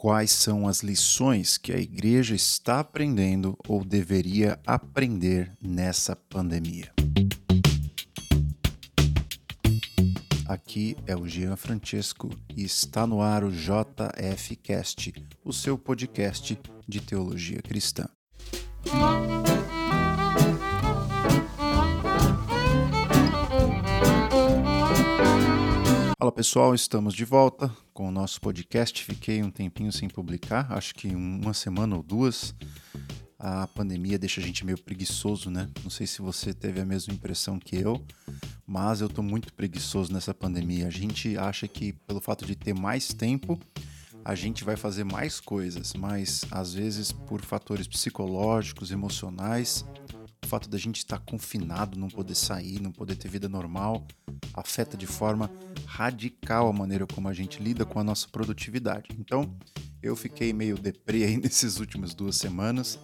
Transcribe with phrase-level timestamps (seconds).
[0.00, 6.92] Quais são as lições que a igreja está aprendendo ou deveria aprender nessa pandemia?
[10.46, 15.12] Aqui é o Jean Francesco e está no ar o JFcast,
[15.44, 16.56] o seu podcast
[16.86, 18.08] de teologia cristã.
[26.28, 29.02] Fala pessoal, estamos de volta com o nosso podcast.
[29.02, 32.54] Fiquei um tempinho sem publicar, acho que uma semana ou duas.
[33.38, 35.70] A pandemia deixa a gente meio preguiçoso, né?
[35.82, 38.04] Não sei se você teve a mesma impressão que eu,
[38.66, 40.86] mas eu tô muito preguiçoso nessa pandemia.
[40.88, 43.58] A gente acha que pelo fato de ter mais tempo,
[44.22, 49.82] a gente vai fazer mais coisas, mas às vezes por fatores psicológicos, emocionais,
[50.48, 54.06] fato da gente estar confinado, não poder sair, não poder ter vida normal,
[54.54, 55.50] afeta de forma
[55.86, 59.08] radical a maneira como a gente lida com a nossa produtividade.
[59.18, 59.54] Então,
[60.02, 62.98] eu fiquei meio deprê aí nesses últimas duas semanas.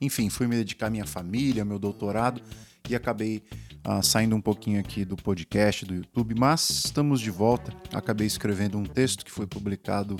[0.00, 2.42] Enfim, fui me dedicar à minha família, ao meu doutorado
[2.88, 3.42] e acabei
[3.86, 7.72] uh, saindo um pouquinho aqui do podcast, do YouTube, mas estamos de volta.
[7.92, 10.16] Acabei escrevendo um texto que foi publicado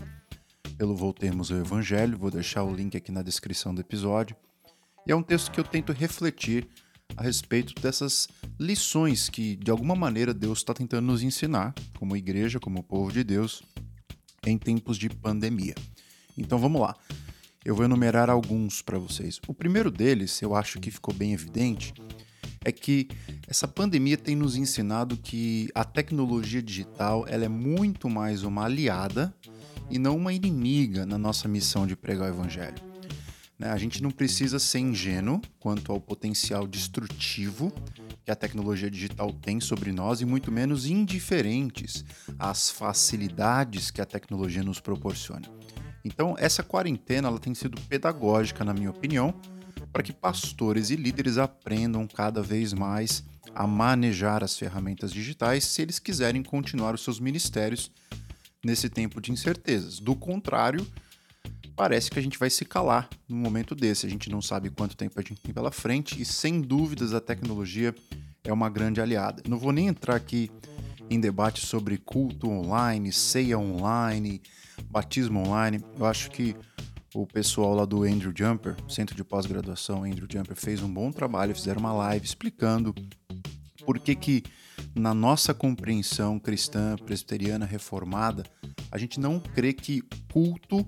[0.76, 4.36] pelo Voltemos ao Evangelho, vou deixar o link aqui na descrição do episódio.
[5.10, 6.68] E é um texto que eu tento refletir
[7.16, 8.28] a respeito dessas
[8.60, 13.24] lições que, de alguma maneira, Deus está tentando nos ensinar, como igreja, como povo de
[13.24, 13.60] Deus,
[14.46, 15.74] em tempos de pandemia.
[16.38, 16.94] Então vamos lá.
[17.64, 19.40] Eu vou enumerar alguns para vocês.
[19.48, 21.92] O primeiro deles, eu acho que ficou bem evidente,
[22.64, 23.08] é que
[23.48, 29.34] essa pandemia tem nos ensinado que a tecnologia digital ela é muito mais uma aliada
[29.90, 32.89] e não uma inimiga na nossa missão de pregar o evangelho.
[33.60, 33.70] Né?
[33.70, 37.70] A gente não precisa ser ingênuo quanto ao potencial destrutivo
[38.24, 42.02] que a tecnologia digital tem sobre nós e muito menos indiferentes
[42.38, 45.46] às facilidades que a tecnologia nos proporciona.
[46.02, 49.34] Então, essa quarentena ela tem sido pedagógica, na minha opinião,
[49.92, 53.22] para que pastores e líderes aprendam cada vez mais
[53.54, 57.90] a manejar as ferramentas digitais se eles quiserem continuar os seus ministérios
[58.64, 59.98] nesse tempo de incertezas.
[59.98, 60.86] Do contrário,
[61.80, 64.04] parece que a gente vai se calar num momento desse.
[64.04, 67.22] A gente não sabe quanto tempo a gente tem pela frente e, sem dúvidas, a
[67.22, 67.94] tecnologia
[68.44, 69.42] é uma grande aliada.
[69.48, 70.50] Não vou nem entrar aqui
[71.08, 74.42] em debate sobre culto online, ceia online,
[74.90, 75.82] batismo online.
[75.98, 76.54] Eu acho que
[77.14, 81.54] o pessoal lá do Andrew Jumper, Centro de Pós-Graduação Andrew Jumper, fez um bom trabalho,
[81.54, 82.94] fizeram uma live explicando
[83.86, 84.44] por que que
[84.94, 88.44] na nossa compreensão cristã, presbiteriana, reformada,
[88.92, 90.86] a gente não crê que culto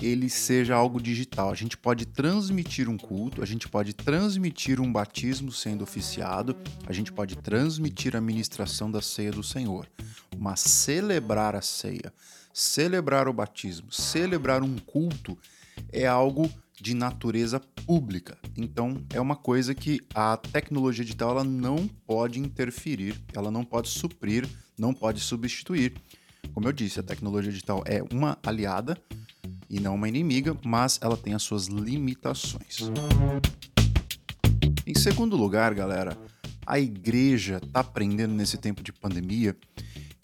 [0.00, 1.50] ele seja algo digital.
[1.50, 6.56] A gente pode transmitir um culto, a gente pode transmitir um batismo sendo oficiado,
[6.86, 9.88] a gente pode transmitir a ministração da ceia do Senhor.
[10.38, 12.12] Mas celebrar a ceia,
[12.52, 15.38] celebrar o batismo, celebrar um culto
[15.92, 18.36] é algo de natureza pública.
[18.56, 23.88] Então, é uma coisa que a tecnologia digital ela não pode interferir, ela não pode
[23.88, 25.94] suprir, não pode substituir.
[26.52, 28.98] Como eu disse, a tecnologia digital é uma aliada,
[29.68, 32.90] e não uma inimiga, mas ela tem as suas limitações.
[34.86, 36.16] Em segundo lugar, galera,
[36.66, 39.56] a igreja está aprendendo nesse tempo de pandemia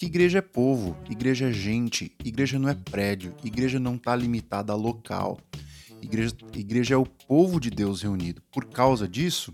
[0.00, 4.72] que igreja é povo, igreja é gente, igreja não é prédio, igreja não está limitada
[4.72, 5.38] a local.
[6.00, 8.40] Igreja, igreja é o povo de Deus reunido.
[8.50, 9.52] Por causa disso,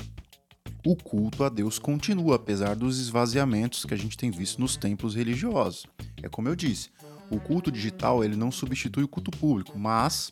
[0.86, 5.16] o culto a Deus continua, apesar dos esvaziamentos que a gente tem visto nos templos
[5.16, 5.84] religiosos.
[6.22, 6.90] É como eu disse,
[7.30, 10.30] o culto digital ele não substitui o culto público, mas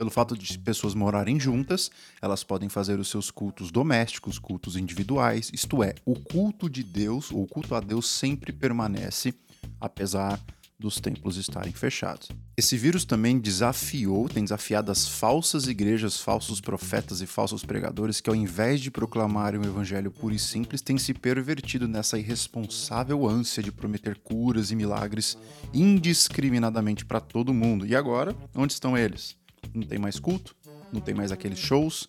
[0.00, 1.90] pelo fato de pessoas morarem juntas,
[2.22, 7.30] elas podem fazer os seus cultos domésticos, cultos individuais, isto é, o culto de Deus,
[7.30, 9.34] ou o culto a Deus sempre permanece,
[9.78, 10.40] apesar
[10.80, 12.28] dos templos estarem fechados.
[12.56, 18.30] Esse vírus também desafiou, tem desafiado as falsas igrejas, falsos profetas e falsos pregadores que,
[18.30, 23.62] ao invés de proclamarem o evangelho puro e simples, têm se pervertido nessa irresponsável ânsia
[23.62, 25.36] de prometer curas e milagres
[25.74, 27.86] indiscriminadamente para todo mundo.
[27.86, 29.36] E agora, onde estão eles?
[29.74, 30.56] Não tem mais culto?
[30.90, 32.08] Não tem mais aqueles shows?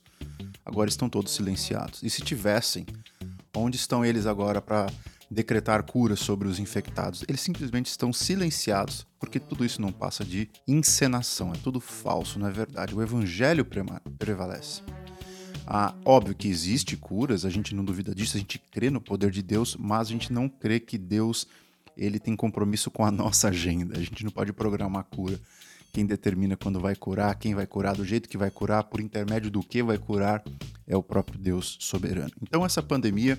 [0.66, 2.02] Agora estão todos silenciados.
[2.02, 2.86] E se tivessem,
[3.54, 4.88] onde estão eles agora para
[5.32, 7.24] decretar cura sobre os infectados.
[7.26, 12.48] Eles simplesmente estão silenciados, porque tudo isso não passa de encenação, é tudo falso, não
[12.48, 12.94] é verdade.
[12.94, 13.66] O evangelho
[14.20, 14.82] prevalece.
[15.66, 19.32] Ah, óbvio que existe curas, a gente não duvida disso, a gente crê no poder
[19.32, 21.48] de Deus, mas a gente não crê que Deus
[21.96, 23.98] ele tem compromisso com a nossa agenda.
[23.98, 25.40] A gente não pode programar cura.
[25.94, 29.52] Quem determina quando vai curar, quem vai curar, do jeito que vai curar, por intermédio
[29.52, 30.44] do que vai curar,
[30.88, 32.32] é o próprio Deus soberano.
[32.42, 33.38] Então essa pandemia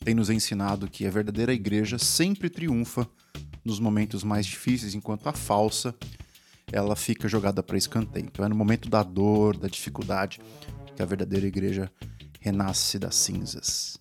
[0.00, 3.08] tem nos ensinado que a verdadeira igreja sempre triunfa
[3.64, 5.94] nos momentos mais difíceis, enquanto a falsa
[6.72, 8.26] ela fica jogada para escanteio.
[8.26, 10.40] Então é no momento da dor, da dificuldade,
[10.94, 11.90] que a verdadeira igreja
[12.40, 13.98] renasce das cinzas.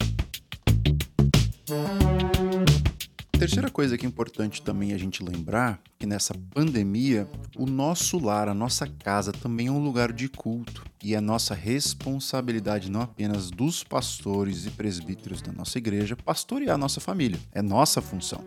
[3.40, 8.50] Terceira coisa que é importante também a gente lembrar que nessa pandemia, o nosso lar,
[8.50, 13.52] a nossa casa também é um lugar de culto e é nossa responsabilidade não apenas
[13.52, 18.44] dos pastores e presbíteros da nossa igreja pastorear a nossa família, é nossa função.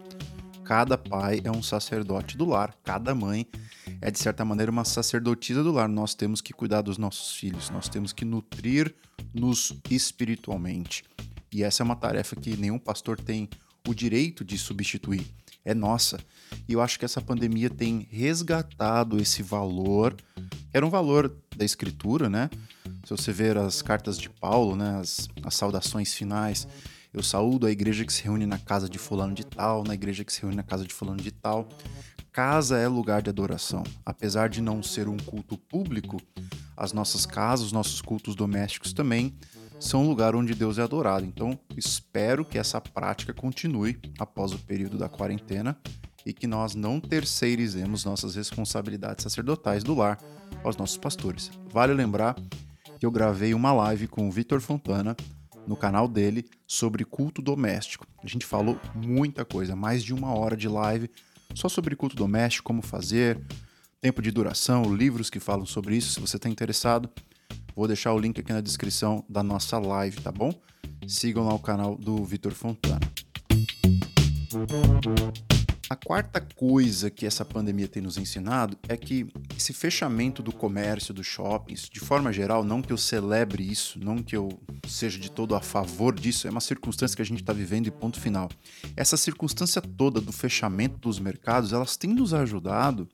[0.64, 3.46] Cada pai é um sacerdote do lar, cada mãe
[4.00, 5.88] é de certa maneira uma sacerdotisa do lar.
[5.88, 11.04] Nós temos que cuidar dos nossos filhos, nós temos que nutrir-nos espiritualmente.
[11.52, 13.48] E essa é uma tarefa que nenhum pastor tem
[13.87, 15.27] o direito de substituir,
[15.65, 16.19] é nossa.
[16.69, 20.17] E eu acho que essa pandemia tem resgatado esse valor,
[20.73, 22.49] era um valor da escritura, né?
[23.05, 26.67] Se você ver as cartas de Paulo, né, as, as saudações finais,
[27.12, 30.25] eu saúdo a igreja que se reúne na casa de fulano de tal, na igreja
[30.25, 31.69] que se reúne na casa de fulano de tal.
[32.31, 33.82] Casa é lugar de adoração.
[34.06, 36.21] Apesar de não ser um culto público,
[36.77, 39.35] as nossas casas, os nossos cultos domésticos também
[39.81, 41.25] são um lugar onde Deus é adorado.
[41.25, 45.77] Então, espero que essa prática continue após o período da quarentena
[46.25, 50.19] e que nós não terceirizemos nossas responsabilidades sacerdotais do lar
[50.62, 51.50] aos nossos pastores.
[51.73, 52.37] Vale lembrar
[52.99, 55.17] que eu gravei uma live com o Vitor Fontana
[55.67, 58.06] no canal dele sobre culto doméstico.
[58.23, 61.11] A gente falou muita coisa, mais de uma hora de live
[61.55, 63.41] só sobre culto doméstico, como fazer,
[64.00, 67.09] tempo de duração, livros que falam sobre isso, se você está interessado.
[67.81, 70.53] Vou deixar o link aqui na descrição da nossa live, tá bom?
[71.09, 73.00] Sigam lá o canal do Vitor Fontana.
[75.88, 81.15] A quarta coisa que essa pandemia tem nos ensinado é que esse fechamento do comércio,
[81.15, 84.50] dos shoppings, de forma geral, não que eu celebre isso, não que eu
[84.87, 87.91] seja de todo a favor disso, é uma circunstância que a gente está vivendo e
[87.91, 88.50] ponto final.
[88.94, 93.09] Essa circunstância toda do fechamento dos mercados, elas têm nos ajudado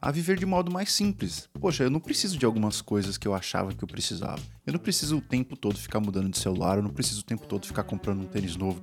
[0.00, 1.48] a viver de modo mais simples.
[1.60, 4.40] Poxa, eu não preciso de algumas coisas que eu achava que eu precisava.
[4.66, 7.46] Eu não preciso o tempo todo ficar mudando de celular, eu não preciso o tempo
[7.46, 8.82] todo ficar comprando um tênis novo.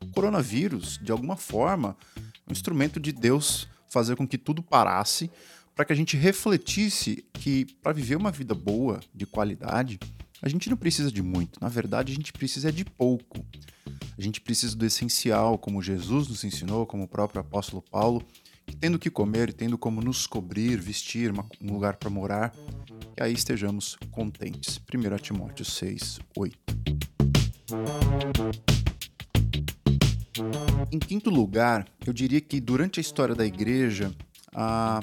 [0.00, 5.30] O coronavírus, de alguma forma, é um instrumento de Deus fazer com que tudo parasse
[5.74, 9.98] para que a gente refletisse que para viver uma vida boa, de qualidade,
[10.40, 11.60] a gente não precisa de muito.
[11.60, 13.44] Na verdade, a gente precisa de pouco.
[14.16, 18.24] A gente precisa do essencial, como Jesus nos ensinou, como o próprio apóstolo Paulo,
[18.80, 22.52] tendo que comer, tendo como nos cobrir, vestir, um lugar para morar,
[23.16, 24.80] e aí estejamos contentes.
[24.92, 26.58] 1 Timóteo 6, 8.
[30.92, 34.14] Em quinto lugar, eu diria que durante a história da igreja,
[34.54, 35.02] a,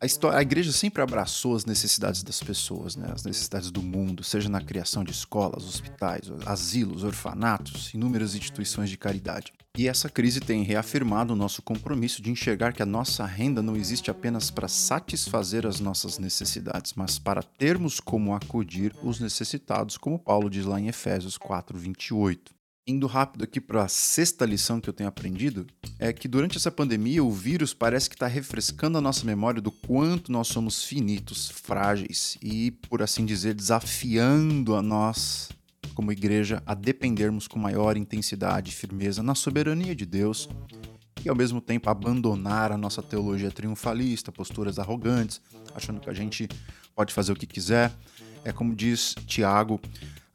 [0.00, 3.10] a, história, a igreja sempre abraçou as necessidades das pessoas, né?
[3.12, 8.98] as necessidades do mundo, seja na criação de escolas, hospitais, asilos, orfanatos, inúmeras instituições de
[8.98, 9.52] caridade.
[9.78, 13.76] E essa crise tem reafirmado o nosso compromisso de enxergar que a nossa renda não
[13.76, 20.18] existe apenas para satisfazer as nossas necessidades, mas para termos como acudir os necessitados, como
[20.18, 22.56] Paulo diz lá em Efésios 4, 28.
[22.88, 25.66] Indo rápido aqui para a sexta lição que eu tenho aprendido,
[25.98, 29.72] é que durante essa pandemia o vírus parece que está refrescando a nossa memória do
[29.72, 35.50] quanto nós somos finitos, frágeis e, por assim dizer, desafiando a nós
[35.96, 40.46] como igreja a dependermos com maior intensidade e firmeza na soberania de Deus
[41.24, 45.40] e ao mesmo tempo abandonar a nossa teologia triunfalista, posturas arrogantes,
[45.74, 46.48] achando que a gente
[46.94, 47.90] pode fazer o que quiser.
[48.44, 49.80] É como diz Tiago,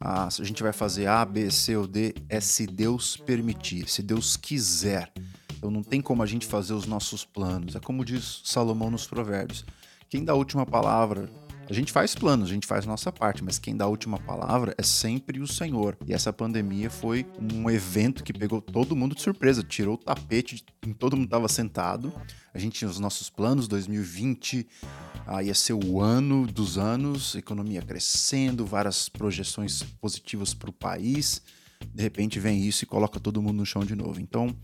[0.00, 4.36] a gente vai fazer A, B, C ou D é se Deus permitir, se Deus
[4.36, 5.12] quiser.
[5.56, 7.76] Então não tem como a gente fazer os nossos planos.
[7.76, 9.64] É como diz Salomão nos Provérbios.
[10.10, 11.30] Quem dá a última palavra
[11.68, 14.74] a gente faz planos, a gente faz nossa parte, mas quem dá a última palavra
[14.76, 15.96] é sempre o Senhor.
[16.06, 20.64] E essa pandemia foi um evento que pegou todo mundo de surpresa, tirou o tapete,
[20.98, 22.12] todo mundo estava sentado.
[22.52, 24.66] A gente tinha os nossos planos, 2020
[25.26, 31.42] ah, ia ser o ano dos anos, economia crescendo, várias projeções positivas para o país.
[31.94, 34.20] De repente vem isso e coloca todo mundo no chão de novo.
[34.20, 34.54] Então,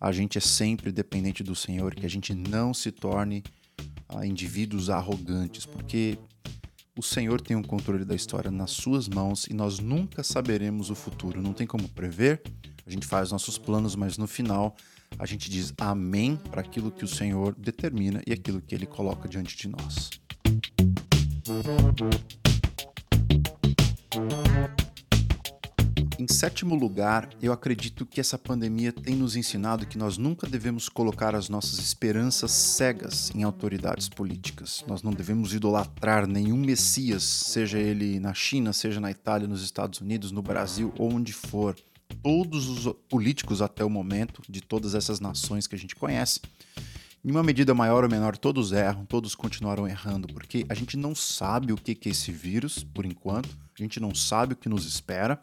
[0.00, 3.42] a gente é sempre dependente do Senhor, que a gente não se torne
[4.08, 6.18] a indivíduos arrogantes, porque
[6.98, 10.94] o Senhor tem o controle da história nas suas mãos e nós nunca saberemos o
[10.94, 11.42] futuro.
[11.42, 12.40] Não tem como prever.
[12.86, 14.74] A gente faz nossos planos, mas no final
[15.18, 19.28] a gente diz amém para aquilo que o Senhor determina e aquilo que ele coloca
[19.28, 20.10] diante de nós.
[26.28, 30.88] Em sétimo lugar, eu acredito que essa pandemia tem nos ensinado que nós nunca devemos
[30.88, 34.84] colocar as nossas esperanças cegas em autoridades políticas.
[34.88, 40.00] Nós não devemos idolatrar nenhum Messias, seja ele na China, seja na Itália, nos Estados
[40.00, 41.76] Unidos, no Brasil ou onde for.
[42.24, 46.40] Todos os políticos até o momento, de todas essas nações que a gente conhece,
[47.24, 51.14] Em uma medida maior ou menor, todos erram, todos continuaram errando, porque a gente não
[51.14, 54.86] sabe o que é esse vírus, por enquanto, a gente não sabe o que nos
[54.86, 55.38] espera,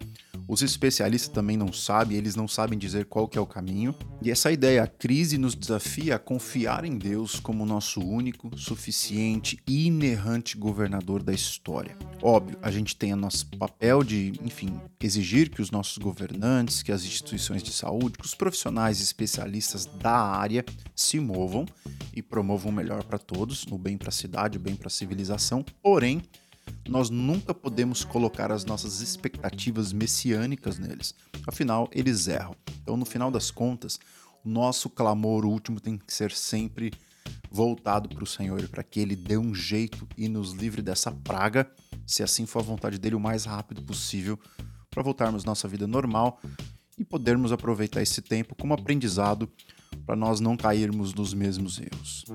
[0.48, 3.96] os especialistas também não sabem, eles não sabem dizer qual que é o caminho.
[4.22, 9.60] E essa ideia, a crise nos desafia a confiar em Deus como nosso único, suficiente
[9.68, 11.96] e inerrante governador da história.
[12.22, 16.92] Óbvio, a gente tem o nosso papel de, enfim, exigir que os nossos governantes, que
[16.92, 21.66] as instituições de saúde, que os profissionais especialistas da área se movam
[22.14, 24.92] e promovam o melhor para todos, o bem para a cidade, o bem para a
[24.92, 25.64] civilização.
[25.82, 26.22] Porém,
[26.88, 31.16] nós nunca podemos colocar as nossas expectativas messiânicas neles.
[31.48, 32.56] Afinal, eles erram.
[32.82, 34.00] Então, no final das contas,
[34.44, 36.92] o nosso clamor último tem que ser sempre
[37.50, 41.70] voltado para o Senhor, para que Ele dê um jeito e nos livre dessa praga,
[42.06, 44.38] se assim for a vontade dele, o mais rápido possível,
[44.90, 46.40] para voltarmos nossa vida normal
[46.98, 49.50] e podermos aproveitar esse tempo como aprendizado
[50.06, 52.26] para nós não cairmos nos mesmos erros.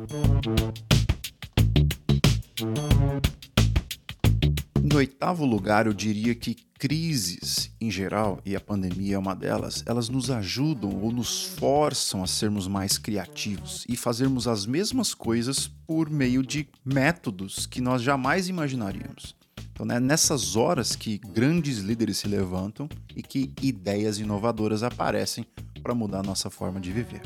[4.90, 9.84] Em oitavo lugar, eu diria que crises em geral, e a pandemia é uma delas,
[9.84, 15.68] elas nos ajudam ou nos forçam a sermos mais criativos e fazermos as mesmas coisas
[15.86, 19.36] por meio de métodos que nós jamais imaginaríamos.
[19.72, 25.44] Então, né, nessas horas que grandes líderes se levantam e que ideias inovadoras aparecem
[25.82, 27.20] para mudar a nossa forma de viver.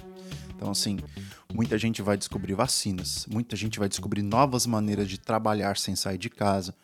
[0.56, 0.98] Então, assim,
[1.54, 6.18] muita gente vai descobrir vacinas, muita gente vai descobrir novas maneiras de trabalhar sem sair
[6.18, 6.74] de casa,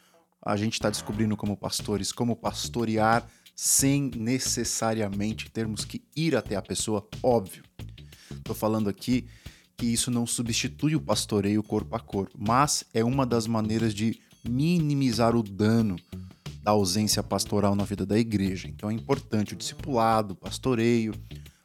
[0.45, 6.63] a gente está descobrindo como pastores como pastorear sem necessariamente termos que ir até a
[6.63, 7.65] pessoa, óbvio.
[8.31, 9.27] Estou falando aqui
[9.77, 14.21] que isso não substitui o pastoreio corpo a corpo, mas é uma das maneiras de
[14.49, 15.97] minimizar o dano
[16.63, 18.69] da ausência pastoral na vida da igreja.
[18.69, 21.15] Então é importante o discipulado, o pastoreio,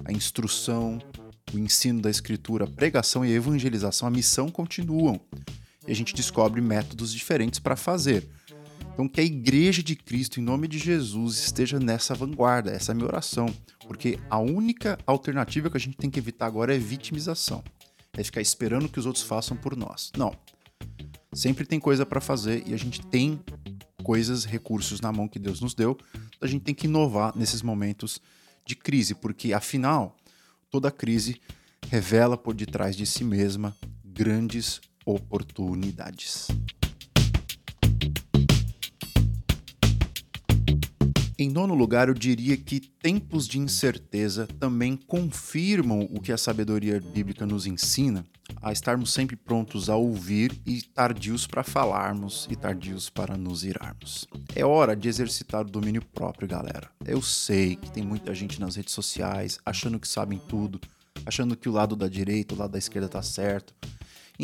[0.06, 1.00] a instrução,
[1.54, 5.20] o ensino da escritura, a pregação e a evangelização, a missão continuam.
[5.88, 8.28] E a gente descobre métodos diferentes para fazer.
[8.94, 12.94] Então, que a Igreja de Cristo, em nome de Jesus, esteja nessa vanguarda, essa é
[12.94, 13.48] a minha oração,
[13.88, 17.64] porque a única alternativa que a gente tem que evitar agora é vitimização,
[18.16, 20.12] é ficar esperando que os outros façam por nós.
[20.16, 20.32] Não.
[21.34, 23.42] Sempre tem coisa para fazer e a gente tem
[24.04, 25.98] coisas, recursos na mão que Deus nos deu,
[26.40, 28.22] a gente tem que inovar nesses momentos
[28.64, 30.16] de crise, porque afinal,
[30.70, 31.42] toda crise
[31.90, 36.48] revela por detrás de si mesma grandes oportunidades.
[41.38, 47.02] Em nono lugar, eu diria que tempos de incerteza também confirmam o que a sabedoria
[47.02, 48.24] bíblica nos ensina,
[48.62, 54.28] a estarmos sempre prontos a ouvir e tardios para falarmos e tardios para nos irarmos.
[54.56, 56.88] É hora de exercitar o domínio próprio, galera.
[57.04, 60.80] Eu sei que tem muita gente nas redes sociais achando que sabem tudo,
[61.26, 63.74] achando que o lado da direita, o lado da esquerda tá certo,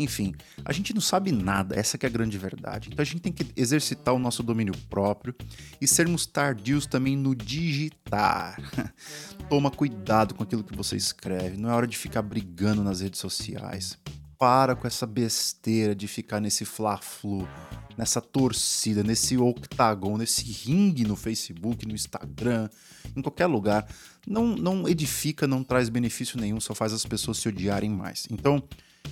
[0.02, 2.88] enfim, a gente não sabe nada, essa é a grande verdade.
[2.92, 5.34] Então a gente tem que exercitar o nosso domínio próprio
[5.80, 8.56] e sermos tardios também no digitar.
[9.48, 13.20] Toma cuidado com aquilo que você escreve, não é hora de ficar brigando nas redes
[13.20, 13.98] sociais.
[14.38, 17.46] Para com essa besteira de ficar nesse fla-flu,
[17.94, 22.70] nessa torcida, nesse octagon, nesse ringue no Facebook, no Instagram,
[23.14, 23.86] em qualquer lugar.
[24.26, 28.26] Não, não edifica, não traz benefício nenhum, só faz as pessoas se odiarem mais.
[28.30, 28.62] Então,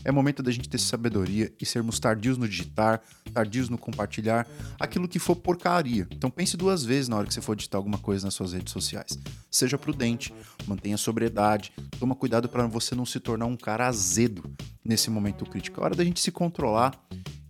[0.04, 3.00] é momento da gente ter sabedoria e sermos tardios no digitar,
[3.32, 4.46] tardios no compartilhar
[4.78, 6.06] aquilo que for porcaria.
[6.10, 8.72] Então pense duas vezes na hora que você for digitar alguma coisa nas suas redes
[8.72, 9.18] sociais.
[9.50, 10.32] Seja prudente,
[10.66, 14.50] mantenha sobriedade, toma cuidado para você não se tornar um cara azedo
[14.84, 15.80] nesse momento crítico.
[15.80, 16.98] É hora da gente se controlar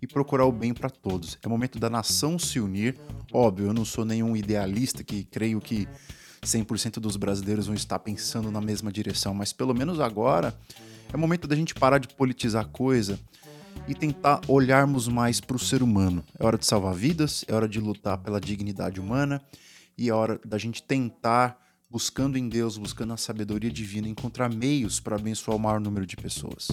[0.01, 1.39] e procurar o bem para todos.
[1.43, 2.99] É momento da nação se unir.
[3.33, 5.89] Óbvio, eu não sou nenhum idealista que creio que
[6.43, 10.57] 100% dos brasileiros vão estar pensando na mesma direção, mas pelo menos agora
[11.13, 13.19] é momento da gente parar de politizar coisa
[13.87, 16.25] e tentar olharmos mais para o ser humano.
[16.39, 19.41] É hora de salvar vidas, é hora de lutar pela dignidade humana
[19.97, 21.59] e é hora da gente tentar,
[21.91, 26.17] buscando em Deus, buscando a sabedoria divina, encontrar meios para abençoar o maior número de
[26.17, 26.69] pessoas.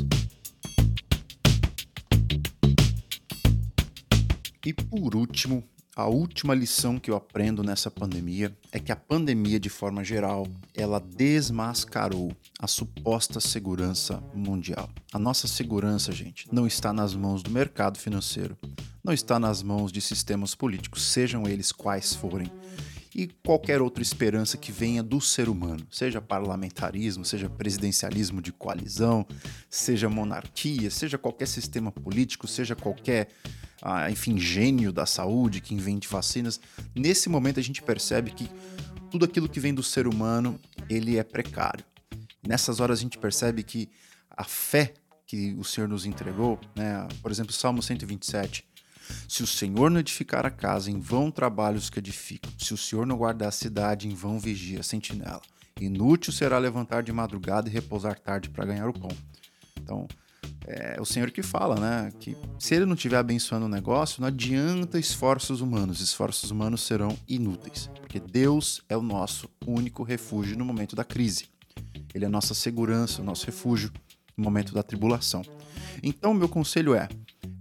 [4.65, 5.63] E por último,
[5.95, 10.45] a última lição que eu aprendo nessa pandemia é que a pandemia, de forma geral,
[10.73, 14.89] ela desmascarou a suposta segurança mundial.
[15.13, 18.57] A nossa segurança, gente, não está nas mãos do mercado financeiro,
[19.01, 22.51] não está nas mãos de sistemas políticos, sejam eles quais forem,
[23.15, 29.25] e qualquer outra esperança que venha do ser humano, seja parlamentarismo, seja presidencialismo de coalizão,
[29.69, 33.29] seja monarquia, seja qualquer sistema político, seja qualquer
[33.81, 36.59] a, enfim, gênio da saúde que invente vacinas,
[36.93, 38.49] nesse momento a gente percebe que
[39.09, 41.85] tudo aquilo que vem do ser humano, ele é precário.
[42.45, 43.89] Nessas horas a gente percebe que
[44.29, 44.93] a fé
[45.25, 47.07] que o Senhor nos entregou, né?
[47.21, 48.65] Por exemplo, Salmo 127.
[49.27, 52.51] Se o Senhor não edificar a casa, em vão trabalhos que edificam.
[52.57, 55.41] Se o Senhor não guardar a cidade, em vão vigia a sentinela.
[55.79, 59.11] Inútil será levantar de madrugada e repousar tarde para ganhar o pão.
[59.77, 60.07] Então,
[60.67, 62.11] é o Senhor que fala, né?
[62.19, 66.01] Que se ele não estiver abençoando o negócio, não adianta esforços humanos.
[66.01, 71.47] Esforços humanos serão inúteis, porque Deus é o nosso único refúgio no momento da crise.
[72.13, 73.91] Ele é a nossa segurança, o nosso refúgio
[74.35, 75.43] no momento da tribulação.
[76.01, 77.09] Então, meu conselho é: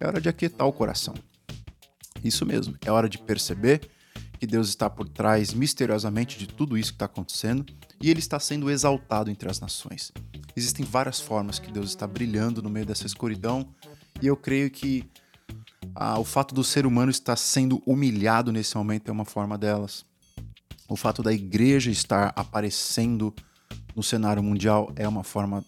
[0.00, 1.14] é hora de aquietar o coração.
[2.24, 3.88] Isso mesmo, é hora de perceber
[4.38, 7.64] que Deus está por trás misteriosamente de tudo isso que está acontecendo
[8.00, 10.10] e ele está sendo exaltado entre as nações.
[10.56, 13.68] Existem várias formas que Deus está brilhando no meio dessa escuridão
[14.20, 15.04] e eu creio que
[15.94, 20.04] ah, o fato do ser humano estar sendo humilhado nesse momento é uma forma delas.
[20.88, 23.34] O fato da igreja estar aparecendo
[23.94, 25.64] no cenário mundial é uma forma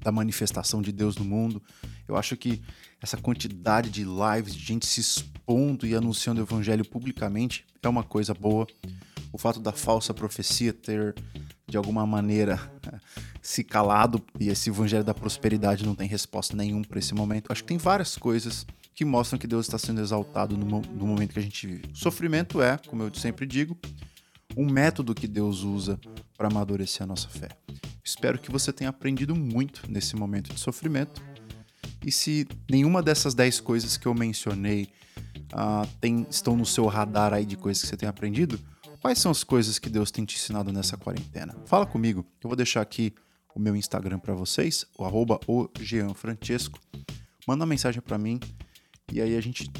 [0.00, 1.62] da manifestação de Deus no mundo.
[2.06, 2.60] Eu acho que
[3.00, 8.02] essa quantidade de lives, de gente se expondo e anunciando o evangelho publicamente é uma
[8.02, 8.66] coisa boa.
[9.32, 11.14] O fato da falsa profecia ter,
[11.66, 12.60] de alguma maneira,
[13.40, 17.50] se calado e esse evangelho da prosperidade não tem resposta nenhuma para esse momento.
[17.50, 21.32] Acho que tem várias coisas que mostram que Deus está sendo exaltado no, no momento
[21.32, 21.84] que a gente vive.
[21.94, 23.78] sofrimento é, como eu sempre digo,
[24.56, 25.98] um método que Deus usa
[26.36, 27.48] para amadurecer a nossa fé.
[28.10, 31.22] Espero que você tenha aprendido muito nesse momento de sofrimento.
[32.04, 34.88] E se nenhuma dessas 10 coisas que eu mencionei
[35.52, 38.58] uh, tem, estão no seu radar aí de coisas que você tem aprendido,
[39.00, 41.54] quais são as coisas que Deus tem te ensinado nessa quarentena?
[41.66, 43.14] Fala comigo, eu vou deixar aqui
[43.54, 45.68] o meu Instagram para vocês, o arroba o.
[47.46, 48.40] Manda uma mensagem para mim
[49.12, 49.70] e aí a gente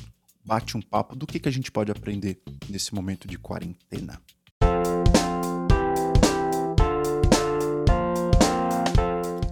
[0.44, 4.22] bate um papo do que, que a gente pode aprender nesse momento de quarentena.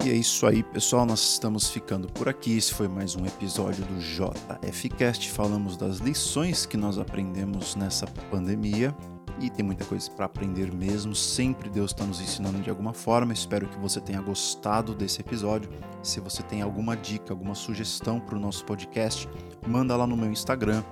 [0.05, 1.05] E é isso aí, pessoal.
[1.05, 2.57] Nós estamos ficando por aqui.
[2.57, 5.31] Esse foi mais um episódio do JFcast.
[5.33, 8.95] Falamos das lições que nós aprendemos nessa pandemia.
[9.41, 11.15] E tem muita coisa para aprender mesmo.
[11.15, 13.33] Sempre Deus está nos ensinando de alguma forma.
[13.33, 15.69] Espero que você tenha gostado desse episódio.
[16.03, 19.29] Se você tem alguma dica, alguma sugestão para o nosso podcast,
[19.67, 20.83] manda lá no meu Instagram,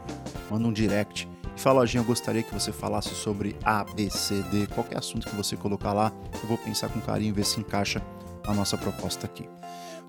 [0.51, 4.43] manda um direct e fala, Lojinha, eu gostaria que você falasse sobre A, B, C,
[4.51, 8.03] D, qualquer assunto que você colocar lá, eu vou pensar com carinho, ver se encaixa
[8.47, 9.49] a nossa proposta aqui.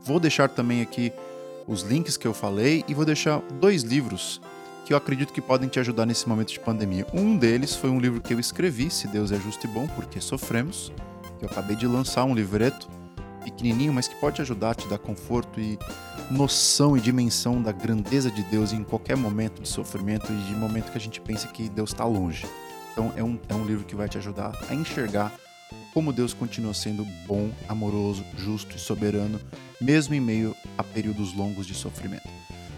[0.04, 1.12] Vou deixar também aqui
[1.68, 4.40] os links que eu falei e vou deixar dois livros
[4.86, 7.06] que eu acredito que podem te ajudar nesse momento de pandemia.
[7.14, 10.22] Um deles foi um livro que eu escrevi, Se Deus é Justo e Bom, Porque
[10.22, 10.94] Sofremos,
[11.38, 12.88] que eu acabei de lançar, um livreto
[13.44, 15.78] pequenininho, mas que pode ajudar a te dar conforto e
[16.32, 20.92] noção e dimensão da grandeza de Deus em qualquer momento de sofrimento e de momento
[20.92, 22.46] que a gente pensa que Deus está longe.
[22.94, 25.34] Então é um, é um livro que vai te ajudar a enxergar
[25.94, 29.40] como Deus continua sendo bom, amoroso, justo e soberano,
[29.82, 32.28] mesmo em meio a períodos longos de sofrimento.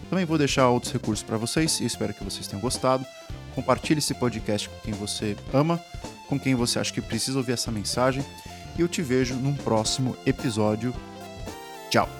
[0.08, 3.06] Também vou deixar outros recursos para vocês e espero que vocês tenham gostado.
[3.54, 5.80] Compartilhe esse podcast com quem você ama,
[6.28, 8.24] com quem você acha que precisa ouvir essa mensagem.
[8.76, 10.94] E eu te vejo num próximo episódio.
[11.90, 12.19] Tchau!